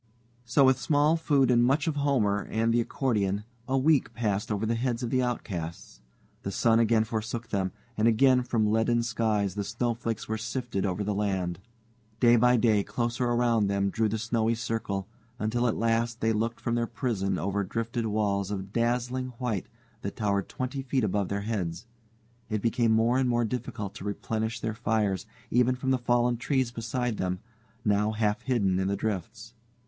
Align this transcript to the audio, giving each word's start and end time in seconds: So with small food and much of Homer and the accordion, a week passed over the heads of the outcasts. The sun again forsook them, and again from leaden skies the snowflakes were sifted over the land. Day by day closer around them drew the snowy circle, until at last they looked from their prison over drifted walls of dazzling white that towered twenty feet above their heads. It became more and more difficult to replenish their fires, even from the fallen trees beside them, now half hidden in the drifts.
So 0.45 0.65
with 0.65 0.79
small 0.79 1.15
food 1.15 1.51
and 1.51 1.63
much 1.63 1.85
of 1.85 1.97
Homer 1.97 2.47
and 2.49 2.73
the 2.73 2.81
accordion, 2.81 3.43
a 3.67 3.77
week 3.77 4.15
passed 4.15 4.51
over 4.51 4.65
the 4.65 4.73
heads 4.73 5.03
of 5.03 5.11
the 5.11 5.21
outcasts. 5.21 6.01
The 6.41 6.49
sun 6.49 6.79
again 6.79 7.03
forsook 7.03 7.49
them, 7.49 7.71
and 7.95 8.07
again 8.07 8.41
from 8.41 8.71
leaden 8.71 9.03
skies 9.03 9.53
the 9.53 9.63
snowflakes 9.63 10.27
were 10.27 10.39
sifted 10.39 10.87
over 10.87 11.03
the 11.03 11.13
land. 11.13 11.59
Day 12.19 12.35
by 12.35 12.57
day 12.57 12.83
closer 12.83 13.25
around 13.25 13.67
them 13.67 13.91
drew 13.91 14.09
the 14.09 14.17
snowy 14.17 14.55
circle, 14.55 15.07
until 15.37 15.67
at 15.67 15.77
last 15.77 16.19
they 16.19 16.33
looked 16.33 16.59
from 16.59 16.73
their 16.73 16.87
prison 16.87 17.37
over 17.37 17.63
drifted 17.63 18.07
walls 18.07 18.49
of 18.49 18.73
dazzling 18.73 19.27
white 19.37 19.67
that 20.01 20.15
towered 20.15 20.49
twenty 20.49 20.81
feet 20.81 21.03
above 21.03 21.29
their 21.29 21.41
heads. 21.41 21.85
It 22.49 22.63
became 22.63 22.91
more 22.91 23.19
and 23.19 23.29
more 23.29 23.45
difficult 23.45 23.93
to 23.93 24.03
replenish 24.03 24.61
their 24.61 24.73
fires, 24.73 25.27
even 25.51 25.75
from 25.75 25.91
the 25.91 25.99
fallen 25.99 26.37
trees 26.37 26.71
beside 26.71 27.17
them, 27.17 27.37
now 27.85 28.13
half 28.13 28.41
hidden 28.41 28.79
in 28.79 28.87
the 28.87 28.95
drifts. 28.95 29.53